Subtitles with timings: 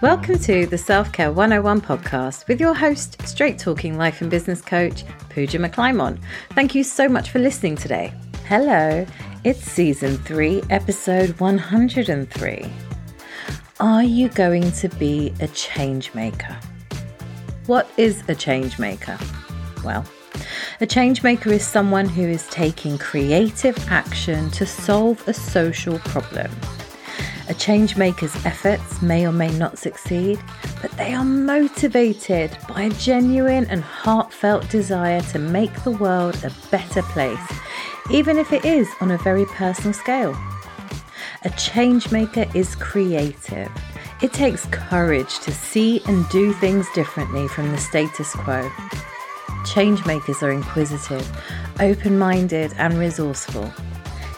[0.00, 4.60] Welcome to the Self Care 101 podcast with your host, straight talking life and business
[4.60, 6.20] coach, Pooja McClymont.
[6.50, 8.14] Thank you so much for listening today.
[8.46, 9.04] Hello,
[9.42, 12.72] it's season 3, episode 103.
[13.80, 16.56] Are you going to be a change maker?
[17.66, 19.18] What is a change maker?
[19.84, 20.04] Well,
[20.80, 26.52] a change maker is someone who is taking creative action to solve a social problem.
[27.48, 30.38] A changemaker's efforts may or may not succeed,
[30.82, 36.52] but they are motivated by a genuine and heartfelt desire to make the world a
[36.70, 37.40] better place,
[38.10, 40.36] even if it is on a very personal scale.
[41.46, 43.70] A changemaker is creative.
[44.20, 48.68] It takes courage to see and do things differently from the status quo.
[49.64, 51.26] Changemakers are inquisitive,
[51.80, 53.72] open minded, and resourceful.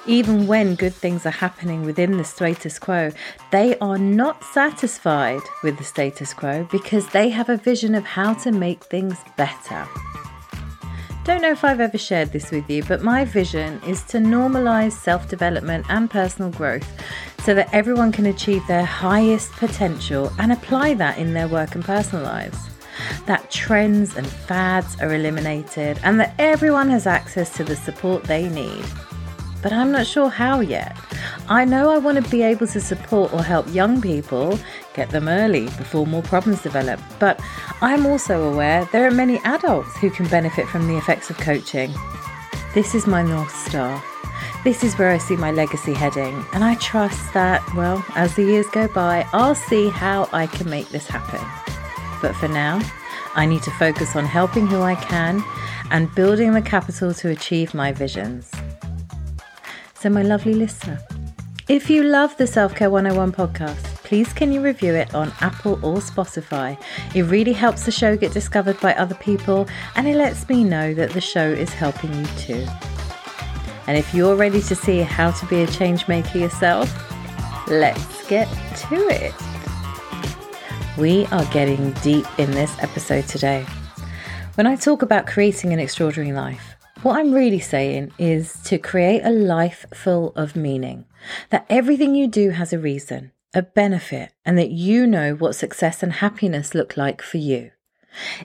[0.06, 3.10] Even when good things are happening within the status quo,
[3.52, 8.32] they are not satisfied with the status quo because they have a vision of how
[8.34, 9.86] to make things better.
[11.24, 14.92] Don't know if I've ever shared this with you, but my vision is to normalize
[14.92, 16.90] self development and personal growth
[17.44, 21.84] so that everyone can achieve their highest potential and apply that in their work and
[21.84, 22.58] personal lives.
[23.26, 28.48] That trends and fads are eliminated and that everyone has access to the support they
[28.48, 28.84] need
[29.62, 30.96] but I'm not sure how yet.
[31.48, 34.58] I know I want to be able to support or help young people,
[34.94, 37.40] get them early before more problems develop, but
[37.80, 41.92] I'm also aware there are many adults who can benefit from the effects of coaching.
[42.74, 44.02] This is my North Star.
[44.62, 48.44] This is where I see my legacy heading, and I trust that, well, as the
[48.44, 51.40] years go by, I'll see how I can make this happen.
[52.20, 52.80] But for now,
[53.34, 55.42] I need to focus on helping who I can
[55.90, 58.50] and building the capital to achieve my visions.
[60.00, 60.98] So, my lovely listener,
[61.68, 65.74] if you love the Self Care 101 podcast, please can you review it on Apple
[65.84, 66.82] or Spotify?
[67.14, 70.94] It really helps the show get discovered by other people and it lets me know
[70.94, 72.66] that the show is helping you too.
[73.86, 76.90] And if you're ready to see how to be a change maker yourself,
[77.68, 78.48] let's get
[78.88, 79.34] to it.
[80.96, 83.66] We are getting deep in this episode today.
[84.54, 86.69] When I talk about creating an extraordinary life,
[87.02, 91.06] what I'm really saying is to create a life full of meaning,
[91.48, 96.02] that everything you do has a reason, a benefit, and that you know what success
[96.02, 97.70] and happiness look like for you.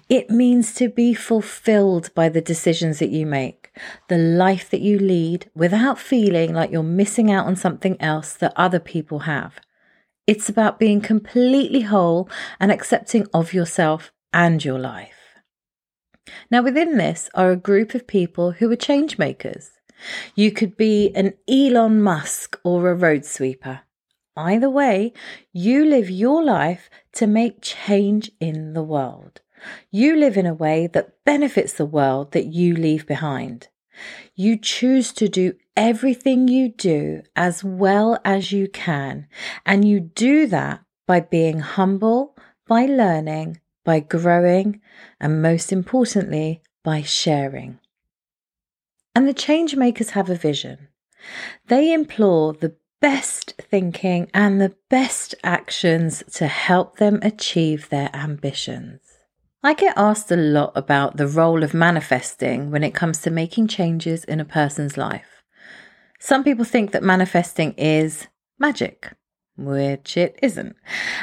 [0.08, 3.72] It means to be fulfilled by the decisions that you make,
[4.08, 8.54] the life that you lead without feeling like you're missing out on something else that
[8.56, 9.60] other people have.
[10.28, 12.30] It's about being completely whole
[12.60, 15.15] and accepting of yourself and your life.
[16.50, 19.72] Now, within this are a group of people who are change makers.
[20.36, 23.82] You could be an Elon Musk or a road sweeper.
[24.38, 25.14] Either way,
[25.54, 29.42] you live your life to make change in the world.
[29.92, 33.70] You live in a way that benefits the world that you leave behind.
[34.36, 39.28] You choose to do everything you do as well as you can,
[39.66, 42.36] and you do that by being humble,
[42.68, 44.82] by learning, by growing,
[45.22, 47.80] and most importantly, by sharing.
[49.16, 50.90] And the change makers have a vision.
[51.68, 59.00] They implore the best thinking and the best actions to help them achieve their ambitions.
[59.64, 63.68] I get asked a lot about the role of manifesting when it comes to making
[63.68, 65.44] changes in a person's life.
[66.20, 68.28] Some people think that manifesting is
[68.60, 69.14] magic
[69.58, 70.76] which it isn't.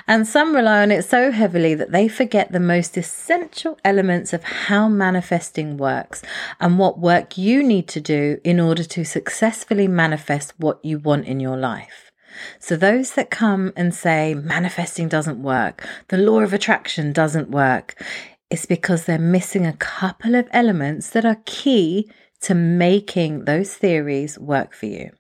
[0.09, 4.43] And some rely on it so heavily that they forget the most essential elements of
[4.43, 6.23] how manifesting works
[6.61, 11.27] and what work you need to do in order to successfully manifest what you want
[11.27, 12.11] in your life.
[12.59, 18.03] So, those that come and say manifesting doesn't work, the law of attraction doesn't work,
[18.49, 22.11] it's because they're missing a couple of elements that are key
[22.41, 25.11] to making those theories work for you.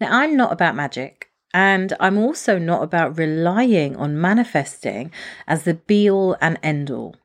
[0.00, 1.30] Now, I'm not about magic.
[1.56, 5.10] And I'm also not about relying on manifesting
[5.46, 7.16] as the be all and end all.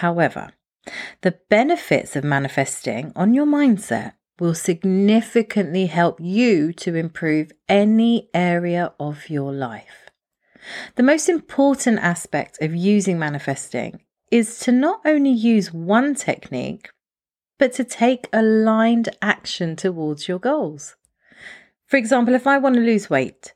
[0.00, 0.50] However,
[1.20, 8.92] the benefits of manifesting on your mindset will significantly help you to improve any area
[8.98, 10.10] of your life.
[10.96, 14.00] The most important aspect of using manifesting
[14.32, 16.90] is to not only use one technique,
[17.56, 20.96] but to take aligned action towards your goals.
[21.88, 23.54] For example, if I want to lose weight,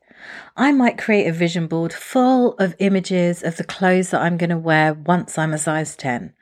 [0.57, 4.49] I might create a vision board full of images of the clothes that I'm going
[4.49, 6.33] to wear once I'm a size 10.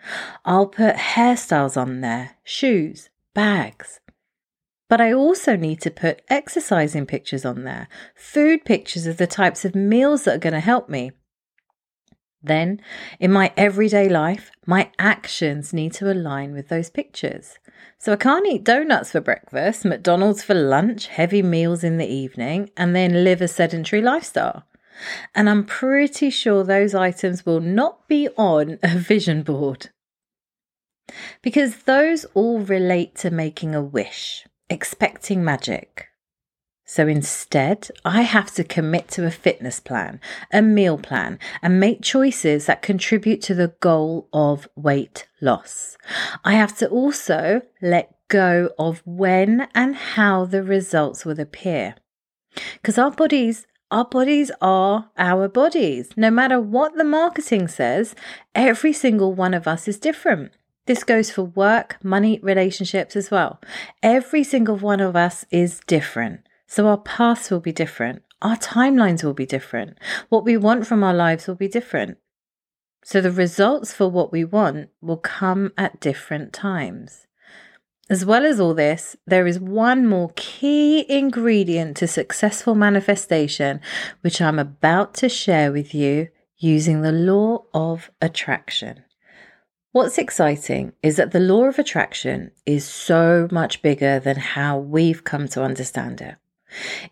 [0.46, 4.00] I'll put hairstyles on there, shoes, bags.
[4.88, 9.66] But I also need to put exercising pictures on there, food pictures of the types
[9.66, 11.12] of meals that are going to help me.
[12.42, 12.82] Then,
[13.20, 17.60] in my everyday life, my actions need to align with those pictures.
[18.00, 22.72] So I can't eat donuts for breakfast, McDonald's for lunch, heavy meals in the evening,
[22.76, 24.64] and then live a sedentary lifestyle.
[25.36, 29.90] And I'm pretty sure those items will not be on a vision board.
[31.42, 36.08] Because those all relate to making a wish expecting magic.
[36.92, 40.20] So instead, I have to commit to a fitness plan,
[40.52, 45.96] a meal plan, and make choices that contribute to the goal of weight loss.
[46.44, 51.96] I have to also let go of when and how the results will appear.
[52.74, 56.10] Because our bodies, our bodies are our bodies.
[56.18, 58.16] No matter what the marketing says,
[58.54, 60.52] every single one of us is different.
[60.88, 63.62] This goes for work, money, relationships as well.
[64.04, 66.42] Every single one of us is different.
[66.72, 68.22] So our paths will be different.
[68.42, 69.98] Our timelines will be different.
[70.30, 72.18] What we want from our lives will be different.
[73.04, 77.28] So the results for what we want will come at different times.
[78.10, 83.82] As well as all this, there is one more key ingredient to successful manifestation,
[84.22, 89.04] which I'm about to share with you using the law of attraction.
[89.92, 95.26] What's exciting is that the law of attraction is so much bigger than how we've
[95.26, 96.36] come to understand it.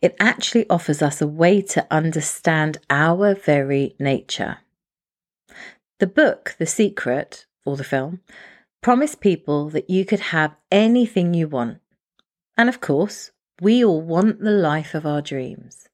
[0.01, 4.59] It actually offers us a way to understand our very nature.
[6.00, 8.21] The book, The Secret, or the film,
[8.81, 11.79] promised people that you could have anything you want.
[12.57, 15.89] And of course, we all want the life of our dreams.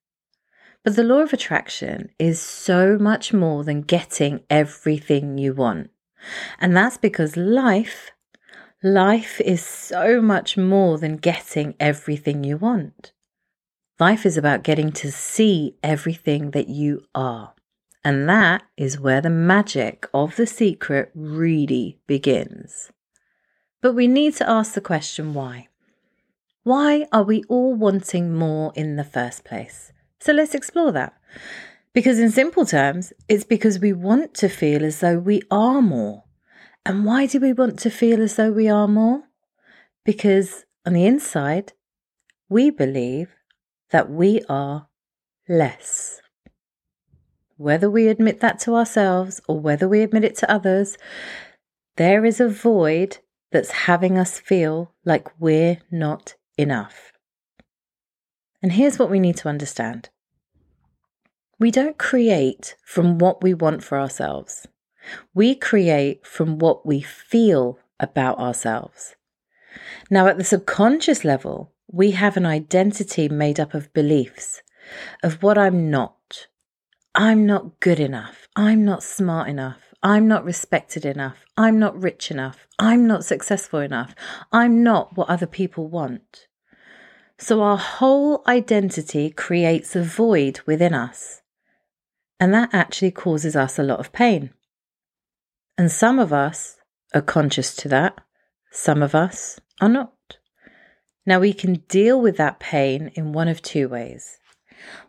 [0.83, 5.89] But the law of attraction is so much more than getting everything you want.
[6.59, 8.11] And that's because life,
[8.83, 13.13] life is so much more than getting everything you want.
[13.97, 17.53] Life is about getting to see everything that you are.
[18.03, 22.91] And that is where the magic of the secret really begins.
[23.81, 25.69] But we need to ask the question why?
[26.63, 29.93] Why are we all wanting more in the first place?
[30.19, 31.13] So let's explore that.
[31.93, 36.25] Because, in simple terms, it's because we want to feel as though we are more.
[36.85, 39.23] And why do we want to feel as though we are more?
[40.03, 41.71] Because on the inside,
[42.49, 43.29] we believe
[43.95, 44.89] that we are
[45.47, 46.19] less.
[47.55, 50.97] Whether we admit that to ourselves or whether we admit it to others,
[51.95, 53.19] there is a void
[53.53, 57.13] that's having us feel like we're not enough.
[58.61, 60.09] And here's what we need to understand
[61.57, 64.67] we don't create from what we want for ourselves.
[65.33, 69.15] We create from what we feel about ourselves.
[70.11, 74.61] Now, at the subconscious level, we have an identity made up of beliefs
[75.23, 76.47] of what I'm not.
[77.13, 78.47] I'm not good enough.
[78.55, 79.93] I'm not smart enough.
[80.03, 81.45] I'm not respected enough.
[81.57, 82.67] I'm not rich enough.
[82.77, 84.13] I'm not successful enough.
[84.51, 86.47] I'm not what other people want.
[87.37, 91.41] So our whole identity creates a void within us.
[92.39, 94.51] And that actually causes us a lot of pain.
[95.77, 96.77] And some of us
[97.13, 98.19] are conscious to that,
[98.71, 100.14] some of us are not.
[101.25, 104.37] Now, we can deal with that pain in one of two ways.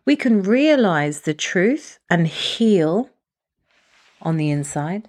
[0.05, 3.11] We can realize the truth and heal
[4.23, 5.09] on the inside,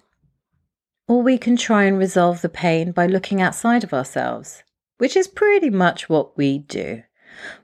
[1.08, 4.64] or we can try and resolve the pain by looking outside of ourselves,
[4.98, 7.04] which is pretty much what we do.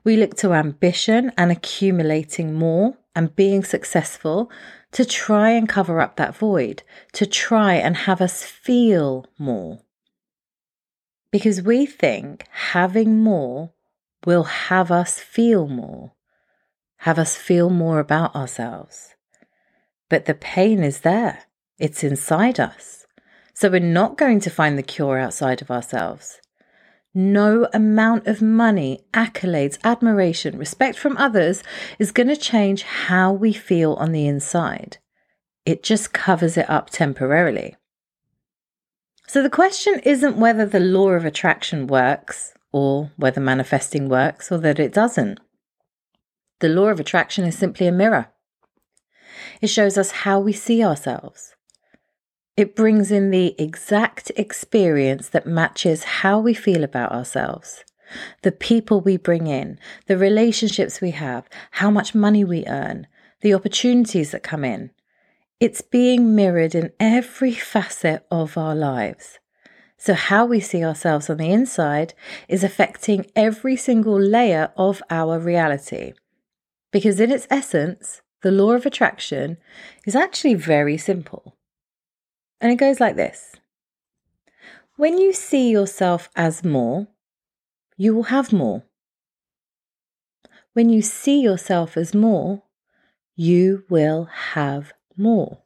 [0.04, 4.50] We look to ambition and accumulating more and being successful
[4.92, 6.82] to try and cover up that void,
[7.12, 9.80] to try and have us feel more.
[11.34, 13.72] Because we think having more
[14.24, 16.12] will have us feel more,
[16.98, 19.16] have us feel more about ourselves.
[20.08, 23.06] But the pain is there, it's inside us.
[23.52, 26.40] So we're not going to find the cure outside of ourselves.
[27.12, 31.64] No amount of money, accolades, admiration, respect from others
[31.98, 34.98] is going to change how we feel on the inside.
[35.66, 37.74] It just covers it up temporarily.
[39.26, 44.58] So the question isn't whether the law of attraction works or whether manifesting works or
[44.58, 45.40] that it doesn't.
[46.60, 48.28] The law of attraction is simply a mirror.
[49.60, 51.54] It shows us how we see ourselves.
[52.56, 57.84] It brings in the exact experience that matches how we feel about ourselves.
[58.42, 63.08] The people we bring in, the relationships we have, how much money we earn,
[63.40, 64.90] the opportunities that come in,
[65.60, 69.38] it's being mirrored in every facet of our lives.
[69.96, 72.14] So, how we see ourselves on the inside
[72.48, 76.12] is affecting every single layer of our reality.
[76.92, 79.56] Because, in its essence, the law of attraction
[80.04, 81.56] is actually very simple.
[82.60, 83.56] And it goes like this
[84.96, 87.08] When you see yourself as more,
[87.96, 88.84] you will have more.
[90.72, 92.64] When you see yourself as more,
[93.36, 95.58] you will have more.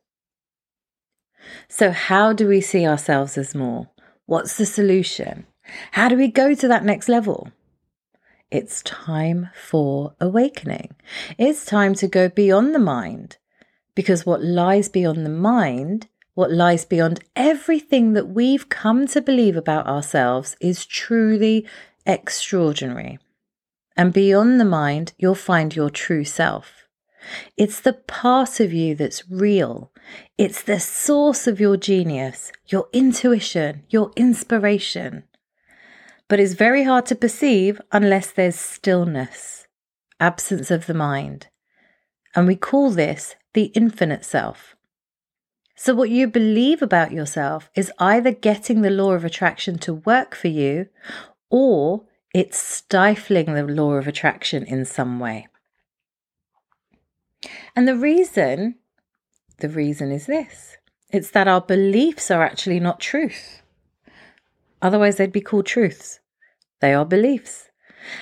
[1.68, 3.88] So, how do we see ourselves as more?
[4.26, 5.46] What's the solution?
[5.92, 7.50] How do we go to that next level?
[8.50, 10.94] It's time for awakening.
[11.36, 13.36] It's time to go beyond the mind
[13.94, 19.56] because what lies beyond the mind, what lies beyond everything that we've come to believe
[19.56, 21.66] about ourselves, is truly
[22.06, 23.18] extraordinary.
[23.96, 26.87] And beyond the mind, you'll find your true self.
[27.56, 29.92] It's the part of you that's real.
[30.36, 35.24] It's the source of your genius, your intuition, your inspiration.
[36.28, 39.66] But it's very hard to perceive unless there's stillness,
[40.20, 41.48] absence of the mind.
[42.34, 44.76] And we call this the infinite self.
[45.74, 50.34] So, what you believe about yourself is either getting the law of attraction to work
[50.34, 50.88] for you
[51.50, 55.46] or it's stifling the law of attraction in some way.
[57.76, 58.76] And the reason,
[59.58, 60.76] the reason is this
[61.10, 63.62] it's that our beliefs are actually not truth.
[64.82, 66.20] Otherwise, they'd be called truths.
[66.80, 67.70] They are beliefs.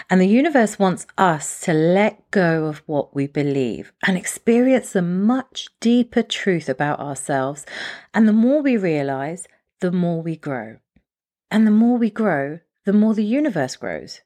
[0.09, 5.03] And the universe wants us to let go of what we believe and experience a
[5.03, 7.67] much deeper truth about ourselves.
[8.15, 9.47] And the more we realize,
[9.81, 10.79] the more we grow.
[11.51, 14.21] And the more we grow, the more the universe grows.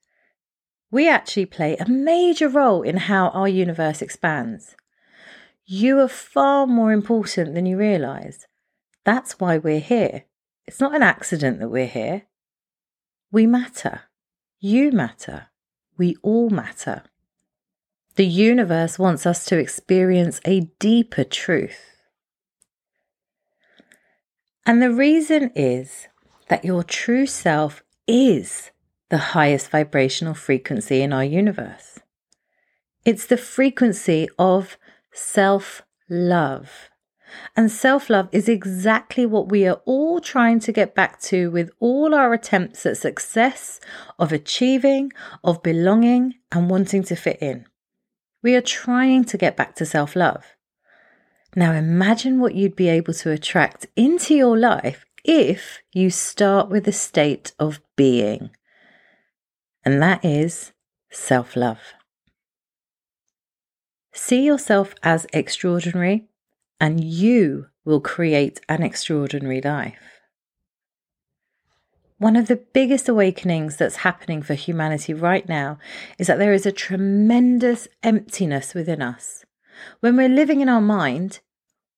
[0.90, 4.76] We actually play a major role in how our universe expands.
[5.72, 8.48] You are far more important than you realize.
[9.04, 10.24] That's why we're here.
[10.66, 12.22] It's not an accident that we're here.
[13.30, 14.00] We matter.
[14.58, 15.46] You matter.
[15.96, 17.04] We all matter.
[18.16, 22.02] The universe wants us to experience a deeper truth.
[24.66, 26.08] And the reason is
[26.48, 28.72] that your true self is
[29.08, 32.00] the highest vibrational frequency in our universe.
[33.04, 34.76] It's the frequency of
[35.12, 36.90] self love.
[37.56, 41.70] And self love is exactly what we are all trying to get back to with
[41.78, 43.80] all our attempts at success,
[44.18, 45.12] of achieving,
[45.44, 47.66] of belonging, and wanting to fit in.
[48.42, 50.56] We are trying to get back to self love.
[51.54, 56.88] Now imagine what you'd be able to attract into your life if you start with
[56.88, 58.50] a state of being,
[59.84, 60.72] and that is
[61.10, 61.80] self love.
[64.22, 66.28] See yourself as extraordinary,
[66.78, 70.20] and you will create an extraordinary life.
[72.18, 75.78] One of the biggest awakenings that's happening for humanity right now
[76.18, 79.46] is that there is a tremendous emptiness within us.
[80.00, 81.40] When we're living in our mind,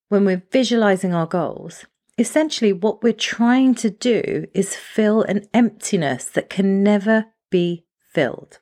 [0.07, 1.85] when we're visualizing our goals,
[2.17, 8.59] essentially what we're trying to do is fill an emptiness that can never be filled.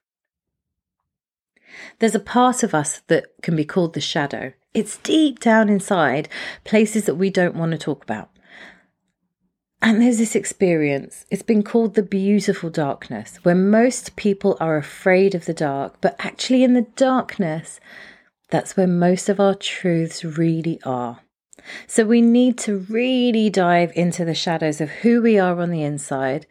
[2.00, 4.54] There's a part of us that can be called the shadow.
[4.74, 6.30] It's deep down inside,
[6.64, 8.30] places that we don't want to talk about.
[9.84, 15.34] And there's this experience, it's been called the beautiful darkness, where most people are afraid
[15.34, 17.80] of the dark, but actually, in the darkness,
[18.52, 21.22] that's where most of our truths really are.
[21.88, 25.82] So, we need to really dive into the shadows of who we are on the
[25.82, 26.46] inside,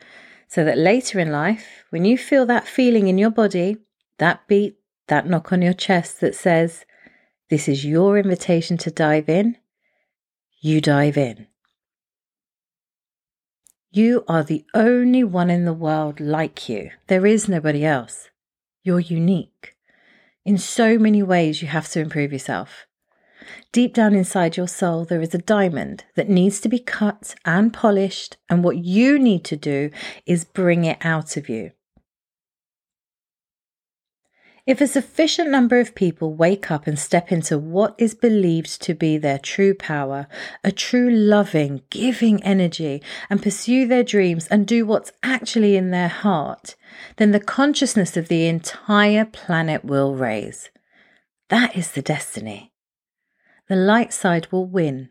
[0.48, 3.76] so that later in life, when you feel that feeling in your body,
[4.18, 4.79] that beat,
[5.10, 6.86] that knock on your chest that says,
[7.50, 9.58] This is your invitation to dive in,
[10.60, 11.48] you dive in.
[13.90, 16.90] You are the only one in the world like you.
[17.08, 18.30] There is nobody else.
[18.84, 19.74] You're unique.
[20.44, 22.86] In so many ways, you have to improve yourself.
[23.72, 27.72] Deep down inside your soul, there is a diamond that needs to be cut and
[27.72, 29.90] polished, and what you need to do
[30.24, 31.72] is bring it out of you.
[34.70, 38.94] If a sufficient number of people wake up and step into what is believed to
[38.94, 40.28] be their true power,
[40.62, 46.06] a true loving, giving energy, and pursue their dreams and do what's actually in their
[46.06, 46.76] heart,
[47.16, 50.70] then the consciousness of the entire planet will raise.
[51.48, 52.72] That is the destiny.
[53.68, 55.08] The light side will win.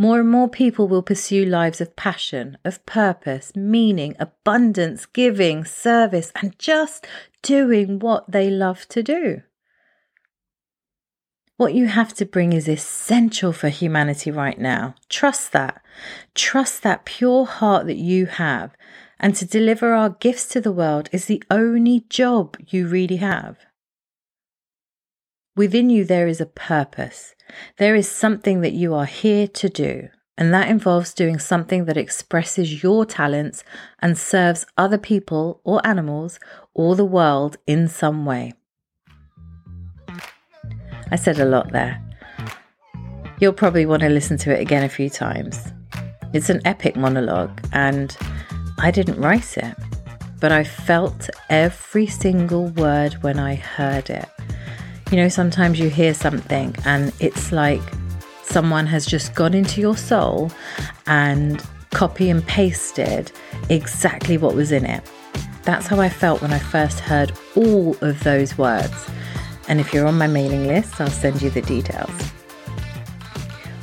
[0.00, 6.30] More and more people will pursue lives of passion, of purpose, meaning, abundance, giving, service,
[6.36, 7.04] and just
[7.42, 9.42] doing what they love to do.
[11.56, 14.94] What you have to bring is essential for humanity right now.
[15.08, 15.82] Trust that.
[16.32, 18.76] Trust that pure heart that you have.
[19.18, 23.58] And to deliver our gifts to the world is the only job you really have.
[25.58, 27.34] Within you, there is a purpose.
[27.78, 30.08] There is something that you are here to do.
[30.36, 33.64] And that involves doing something that expresses your talents
[33.98, 36.38] and serves other people or animals
[36.74, 38.52] or the world in some way.
[41.10, 42.00] I said a lot there.
[43.40, 45.72] You'll probably want to listen to it again a few times.
[46.32, 48.16] It's an epic monologue, and
[48.78, 49.74] I didn't write it,
[50.38, 54.28] but I felt every single word when I heard it.
[55.10, 57.80] You know, sometimes you hear something and it's like
[58.42, 60.52] someone has just gone into your soul
[61.06, 61.62] and
[61.92, 63.32] copy and pasted
[63.70, 65.02] exactly what was in it.
[65.62, 69.08] That's how I felt when I first heard all of those words.
[69.66, 72.10] And if you're on my mailing list, I'll send you the details.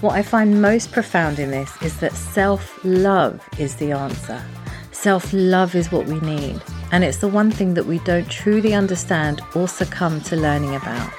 [0.01, 4.44] What I find most profound in this is that self love is the answer.
[4.91, 6.62] Self love is what we need,
[6.95, 11.11] and it's the one thing that we don't truly understand or succumb to learning about.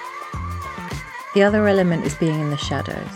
[1.35, 3.07] The other element is being in the shadows.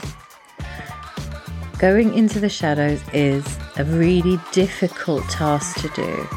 [1.79, 3.47] Going into the shadows is
[3.79, 6.29] a really difficult task to do,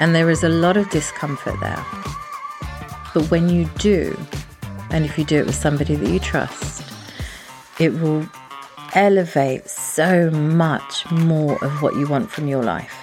[0.00, 1.82] and there is a lot of discomfort there.
[3.14, 4.14] But when you do,
[4.90, 6.84] and if you do it with somebody that you trust,
[7.78, 8.28] it will
[8.92, 12.97] elevate so much more of what you want from your life.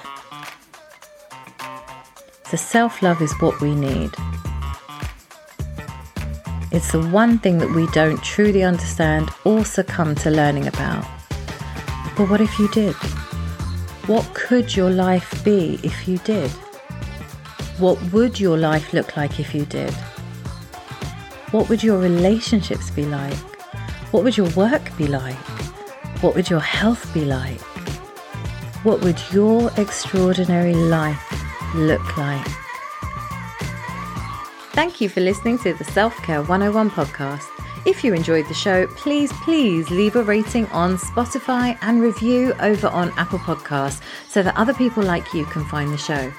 [2.49, 4.11] So, self love is what we need.
[6.71, 11.05] It's the one thing that we don't truly understand or succumb to learning about.
[12.17, 12.93] But what if you did?
[14.07, 16.51] What could your life be if you did?
[17.79, 19.93] What would your life look like if you did?
[21.51, 23.37] What would your relationships be like?
[24.11, 25.35] What would your work be like?
[26.21, 27.61] What would your health be like?
[28.83, 31.44] What would your extraordinary life
[31.75, 32.45] look like?
[34.73, 37.45] Thank you for listening to the Self Care 101 podcast.
[37.85, 42.87] If you enjoyed the show, please, please leave a rating on Spotify and review over
[42.87, 46.31] on Apple Podcasts so that other people like you can find the show.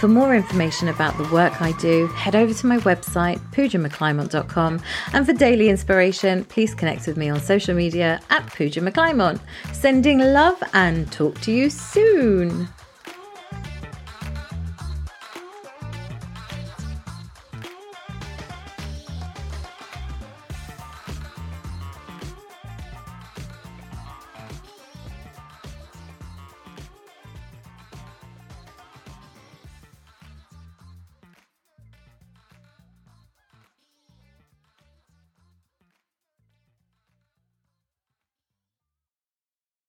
[0.00, 4.80] For more information about the work I do, head over to my website, poojamcclymont.com.
[5.12, 9.40] And for daily inspiration, please connect with me on social media at Pooja McClymont.
[9.72, 12.68] Sending love and talk to you soon.